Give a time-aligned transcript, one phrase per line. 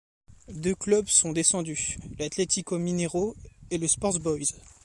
[0.53, 3.35] Deux clubs sont descendus, l'Atlético Minero
[3.69, 4.57] et le Sport Boys.